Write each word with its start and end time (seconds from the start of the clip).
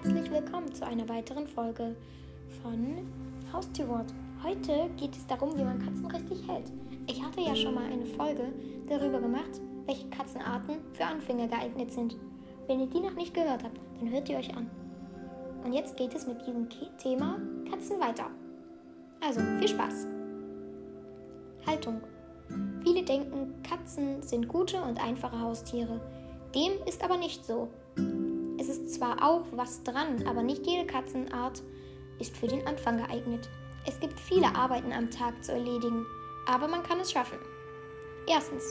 herzlich 0.00 0.30
willkommen 0.30 0.72
zu 0.72 0.86
einer 0.86 1.08
weiteren 1.08 1.48
Folge 1.48 1.96
von 2.62 2.98
Haustierwort. 3.52 4.14
Heute 4.44 4.88
geht 4.96 5.16
es 5.16 5.26
darum, 5.26 5.58
wie 5.58 5.64
man 5.64 5.80
Katzen 5.80 6.06
richtig 6.06 6.46
hält. 6.46 6.70
Ich 7.08 7.20
hatte 7.20 7.40
ja 7.40 7.56
schon 7.56 7.74
mal 7.74 7.86
eine 7.86 8.06
Folge 8.06 8.44
darüber 8.88 9.18
gemacht, 9.18 9.60
welche 9.86 10.08
Katzenarten 10.10 10.76
für 10.92 11.04
Anfänger 11.04 11.48
geeignet 11.48 11.90
sind. 11.90 12.16
Wenn 12.68 12.78
ihr 12.78 12.86
die 12.86 13.00
noch 13.00 13.14
nicht 13.14 13.34
gehört 13.34 13.64
habt, 13.64 13.76
dann 13.98 14.12
hört 14.12 14.28
ihr 14.28 14.38
euch 14.38 14.56
an. 14.56 14.70
Und 15.64 15.72
jetzt 15.72 15.96
geht 15.96 16.14
es 16.14 16.28
mit 16.28 16.46
diesem 16.46 16.68
Thema 16.98 17.40
Katzen 17.68 17.98
weiter. 17.98 18.30
Also, 19.20 19.40
viel 19.58 19.68
Spaß! 19.68 20.06
Haltung. 21.66 22.00
Viele 22.84 23.02
denken, 23.02 23.52
Katzen 23.64 24.22
sind 24.22 24.46
gute 24.46 24.80
und 24.80 25.02
einfache 25.02 25.40
Haustiere. 25.40 26.00
Dem 26.54 26.74
ist 26.86 27.02
aber 27.02 27.16
nicht 27.16 27.44
so. 27.44 27.66
Es 28.58 28.68
ist 28.68 28.92
zwar 28.92 29.22
auch 29.22 29.44
was 29.52 29.84
dran, 29.84 30.26
aber 30.26 30.42
nicht 30.42 30.66
jede 30.66 30.84
Katzenart 30.84 31.62
ist 32.18 32.36
für 32.36 32.48
den 32.48 32.66
Anfang 32.66 32.98
geeignet. 32.98 33.48
Es 33.86 34.00
gibt 34.00 34.18
viele 34.18 34.54
Arbeiten 34.54 34.92
am 34.92 35.10
Tag 35.10 35.44
zu 35.44 35.52
erledigen, 35.52 36.04
aber 36.46 36.66
man 36.66 36.82
kann 36.82 36.98
es 36.98 37.12
schaffen. 37.12 37.38
Erstens, 38.26 38.64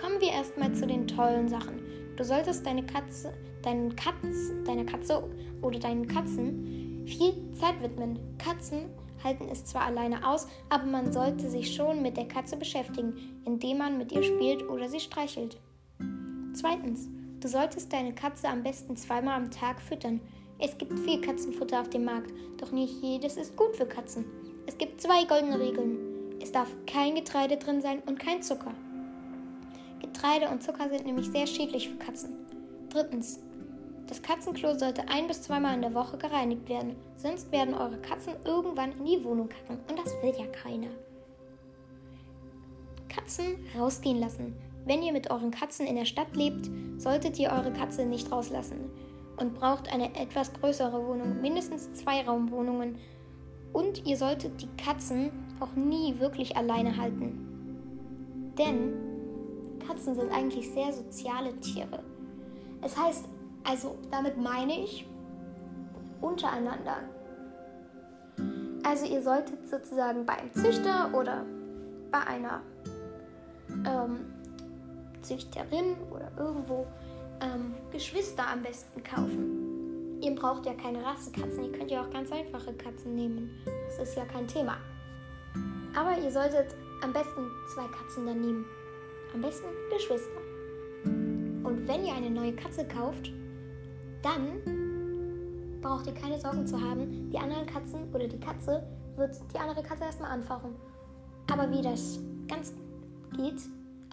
kommen 0.00 0.20
wir 0.20 0.30
erstmal 0.30 0.72
zu 0.72 0.86
den 0.86 1.08
tollen 1.08 1.48
Sachen. 1.48 1.82
Du 2.16 2.24
solltest 2.24 2.64
deine 2.64 2.86
Katze, 2.86 3.34
deinen 3.62 3.96
Katz, 3.96 4.52
deiner 4.64 4.84
Katze 4.84 5.24
oder 5.62 5.80
deinen 5.80 6.06
Katzen 6.06 7.04
viel 7.06 7.34
Zeit 7.58 7.82
widmen. 7.82 8.18
Katzen 8.38 8.86
halten 9.22 9.48
es 9.50 9.64
zwar 9.64 9.86
alleine 9.86 10.26
aus, 10.26 10.46
aber 10.68 10.84
man 10.84 11.12
sollte 11.12 11.50
sich 11.50 11.74
schon 11.74 12.02
mit 12.02 12.16
der 12.16 12.28
Katze 12.28 12.56
beschäftigen, 12.56 13.40
indem 13.44 13.78
man 13.78 13.98
mit 13.98 14.12
ihr 14.12 14.22
spielt 14.22 14.68
oder 14.68 14.88
sie 14.88 15.00
streichelt. 15.00 15.58
Zweitens, 16.52 17.08
Du 17.44 17.50
solltest 17.50 17.92
deine 17.92 18.14
Katze 18.14 18.48
am 18.48 18.62
besten 18.62 18.96
zweimal 18.96 19.36
am 19.36 19.50
Tag 19.50 19.78
füttern. 19.78 20.18
Es 20.58 20.78
gibt 20.78 20.98
viel 21.00 21.20
Katzenfutter 21.20 21.78
auf 21.78 21.90
dem 21.90 22.06
Markt, 22.06 22.32
doch 22.56 22.72
nicht 22.72 23.02
jedes 23.02 23.36
ist 23.36 23.54
gut 23.54 23.76
für 23.76 23.84
Katzen. 23.84 24.24
Es 24.66 24.78
gibt 24.78 24.98
zwei 24.98 25.24
goldene 25.24 25.60
Regeln. 25.60 25.98
Es 26.40 26.52
darf 26.52 26.74
kein 26.86 27.14
Getreide 27.14 27.58
drin 27.58 27.82
sein 27.82 28.00
und 28.06 28.18
kein 28.18 28.40
Zucker. 28.40 28.72
Getreide 30.00 30.48
und 30.48 30.62
Zucker 30.62 30.88
sind 30.88 31.04
nämlich 31.04 31.28
sehr 31.28 31.46
schädlich 31.46 31.90
für 31.90 31.98
Katzen. 31.98 32.30
Drittens. 32.88 33.40
Das 34.06 34.22
Katzenklo 34.22 34.78
sollte 34.78 35.06
ein 35.10 35.26
bis 35.26 35.42
zweimal 35.42 35.74
in 35.74 35.82
der 35.82 35.92
Woche 35.92 36.16
gereinigt 36.16 36.66
werden, 36.70 36.96
sonst 37.16 37.52
werden 37.52 37.74
eure 37.74 38.00
Katzen 38.00 38.32
irgendwann 38.46 38.92
in 38.92 39.04
die 39.04 39.22
Wohnung 39.22 39.50
kacken 39.50 39.80
und 39.90 39.98
das 39.98 40.14
will 40.22 40.32
ja 40.38 40.46
keiner. 40.46 40.88
Katzen 43.10 43.56
rausgehen 43.78 44.18
lassen. 44.18 44.56
Wenn 44.86 45.02
ihr 45.02 45.12
mit 45.12 45.30
euren 45.30 45.50
Katzen 45.50 45.86
in 45.86 45.96
der 45.96 46.04
Stadt 46.04 46.36
lebt, 46.36 46.70
solltet 46.98 47.38
ihr 47.38 47.50
eure 47.50 47.72
Katze 47.72 48.04
nicht 48.04 48.30
rauslassen 48.30 48.90
und 49.38 49.54
braucht 49.54 49.92
eine 49.92 50.14
etwas 50.14 50.52
größere 50.52 51.06
Wohnung, 51.06 51.40
mindestens 51.40 51.92
zwei 51.94 52.22
Raumwohnungen. 52.22 52.98
Und 53.72 54.06
ihr 54.06 54.16
solltet 54.16 54.60
die 54.60 54.68
Katzen 54.76 55.30
auch 55.58 55.74
nie 55.74 56.20
wirklich 56.20 56.56
alleine 56.56 56.96
halten. 56.96 58.54
Denn 58.58 58.94
Katzen 59.86 60.14
sind 60.14 60.30
eigentlich 60.30 60.70
sehr 60.70 60.92
soziale 60.92 61.58
Tiere. 61.60 62.02
Es 62.82 62.96
heißt, 62.96 63.26
also 63.64 63.96
damit 64.10 64.36
meine 64.36 64.78
ich 64.78 65.06
untereinander. 66.20 66.98
Also 68.84 69.06
ihr 69.06 69.22
solltet 69.22 69.66
sozusagen 69.68 70.26
beim 70.26 70.52
Züchter 70.52 71.10
oder 71.14 71.44
bei 72.12 72.20
einer 72.26 72.60
ähm, 73.86 74.20
Züchterin 75.24 75.96
oder 76.10 76.30
irgendwo 76.38 76.86
ähm, 77.40 77.74
Geschwister 77.90 78.46
am 78.48 78.62
besten 78.62 79.02
kaufen. 79.02 80.20
Ihr 80.22 80.34
braucht 80.34 80.64
ja 80.64 80.74
keine 80.74 81.04
Rassekatzen, 81.04 81.64
ihr 81.64 81.72
könnt 81.72 81.90
ja 81.90 82.02
auch 82.02 82.10
ganz 82.10 82.30
einfache 82.32 82.72
Katzen 82.74 83.14
nehmen. 83.14 83.50
Das 83.86 84.08
ist 84.08 84.16
ja 84.16 84.24
kein 84.24 84.46
Thema. 84.46 84.76
Aber 85.96 86.18
ihr 86.18 86.30
solltet 86.30 86.74
am 87.02 87.12
besten 87.12 87.50
zwei 87.74 87.86
Katzen 87.88 88.26
dann 88.26 88.40
nehmen. 88.40 88.64
Am 89.34 89.40
besten 89.40 89.66
Geschwister. 89.90 90.40
Und 91.04 91.86
wenn 91.86 92.04
ihr 92.04 92.14
eine 92.14 92.30
neue 92.30 92.54
Katze 92.54 92.86
kauft, 92.86 93.32
dann 94.22 95.80
braucht 95.80 96.06
ihr 96.06 96.14
keine 96.14 96.40
Sorgen 96.40 96.66
zu 96.66 96.80
haben. 96.80 97.30
Die 97.30 97.38
anderen 97.38 97.66
Katzen 97.66 98.12
oder 98.14 98.26
die 98.26 98.40
Katze 98.40 98.82
wird 99.16 99.36
die 99.52 99.58
andere 99.58 99.82
Katze 99.82 100.04
erstmal 100.04 100.30
anfachen. 100.30 100.74
Aber 101.52 101.70
wie 101.70 101.82
das 101.82 102.18
ganz 102.48 102.72
geht, 103.36 103.60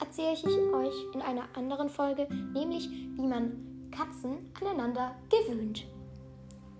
erzähle 0.02 0.34
ich 0.34 0.46
euch 0.46 1.14
in 1.14 1.22
einer 1.22 1.44
anderen 1.56 1.90
Folge, 1.90 2.28
nämlich 2.54 2.90
wie 2.90 3.28
man 3.28 3.90
Katzen 3.92 4.52
aneinander 4.60 5.16
gewöhnt. 5.30 5.86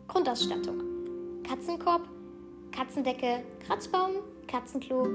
Grundausstattung: 0.08 0.82
Katzenkorb, 1.44 2.10
Katzendecke, 2.72 3.44
Kratzbaum, 3.66 4.12
Katzenklo, 4.48 5.08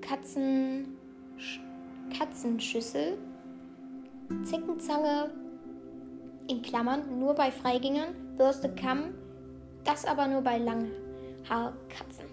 Katzen, 0.00 0.96
Katzenschüssel, 2.16 3.18
Zeckenzange, 4.44 5.30
in 6.48 6.62
Klammern 6.62 7.18
nur 7.18 7.34
bei 7.34 7.50
Freigängern, 7.50 8.36
Bürste, 8.36 8.72
Kamm, 8.74 9.14
das 9.84 10.04
aber 10.04 10.26
nur 10.26 10.42
bei 10.42 10.58
Langhaarkatzen. 10.58 12.26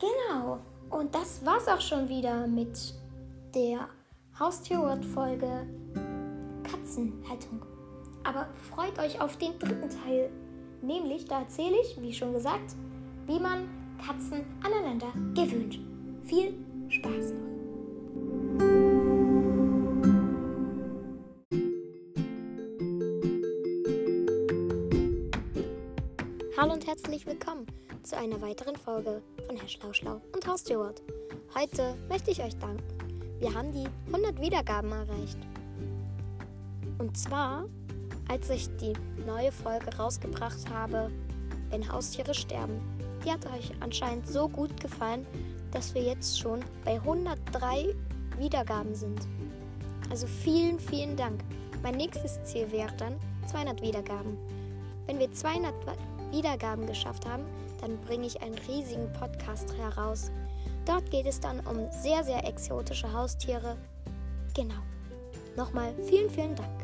Genau. 0.00 0.58
Und 0.90 1.14
das 1.14 1.44
war's 1.46 1.68
auch 1.68 1.80
schon 1.80 2.08
wieder 2.08 2.48
mit 2.48 2.94
der 3.54 3.88
Haustierwort-Folge 4.38 5.66
Katzenhaltung. 6.64 7.64
Aber 8.24 8.48
freut 8.70 8.98
euch 8.98 9.20
auf 9.20 9.36
den 9.38 9.56
dritten 9.58 9.88
Teil. 9.88 10.30
Nämlich, 10.82 11.26
da 11.26 11.40
erzähle 11.40 11.76
ich, 11.80 12.00
wie 12.00 12.12
schon 12.12 12.32
gesagt, 12.32 12.74
wie 13.26 13.38
man 13.38 13.68
Katzen 14.04 14.44
aneinander 14.64 15.12
gewöhnt. 15.34 15.78
Viel 16.24 16.54
Spaß 16.88 17.34
noch! 17.34 17.50
Hallo 26.56 26.72
und 26.74 26.86
herzlich 26.86 27.24
willkommen 27.26 27.66
zu 28.02 28.18
einer 28.18 28.40
weiteren 28.42 28.76
Folge 28.76 29.22
von 29.50 29.58
Herr 29.58 29.68
Schlauschlau 29.68 30.20
und 30.32 30.46
Haustierwort. 30.46 31.02
Heute 31.58 31.96
möchte 32.08 32.30
ich 32.30 32.40
euch 32.40 32.56
danken. 32.58 32.84
Wir 33.40 33.52
haben 33.52 33.72
die 33.72 33.84
100 34.06 34.40
Wiedergaben 34.40 34.92
erreicht. 34.92 35.38
Und 36.98 37.18
zwar, 37.18 37.64
als 38.28 38.48
ich 38.48 38.68
die 38.76 38.92
neue 39.26 39.50
Folge 39.50 39.96
rausgebracht 39.96 40.70
habe, 40.72 41.10
wenn 41.70 41.90
Haustiere 41.92 42.32
sterben. 42.32 42.80
Die 43.24 43.32
hat 43.32 43.44
euch 43.46 43.72
anscheinend 43.80 44.28
so 44.28 44.48
gut 44.48 44.80
gefallen, 44.80 45.26
dass 45.72 45.96
wir 45.96 46.02
jetzt 46.02 46.38
schon 46.38 46.60
bei 46.84 47.00
103 47.00 47.92
Wiedergaben 48.38 48.94
sind. 48.94 49.26
Also 50.10 50.28
vielen, 50.28 50.78
vielen 50.78 51.16
Dank. 51.16 51.42
Mein 51.82 51.96
nächstes 51.96 52.40
Ziel 52.44 52.70
wäre 52.70 52.94
dann 52.98 53.16
200 53.48 53.82
Wiedergaben. 53.82 54.38
Wenn 55.06 55.18
wir 55.18 55.32
200 55.32 55.74
Wiedergaben 56.30 56.86
geschafft 56.86 57.26
haben, 57.26 57.44
dann 57.80 57.98
bringe 58.00 58.26
ich 58.26 58.42
einen 58.42 58.56
riesigen 58.68 59.12
Podcast 59.12 59.76
heraus. 59.76 60.30
Dort 60.86 61.10
geht 61.10 61.26
es 61.26 61.40
dann 61.40 61.60
um 61.60 61.90
sehr, 61.90 62.24
sehr 62.24 62.46
exotische 62.46 63.12
Haustiere. 63.12 63.76
Genau. 64.54 64.82
Nochmal 65.56 65.92
vielen, 66.06 66.30
vielen 66.30 66.54
Dank. 66.54 66.80